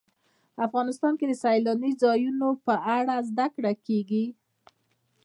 [0.65, 4.25] افغانستان کې د سیلانی ځایونه په اړه زده کړه کېږي.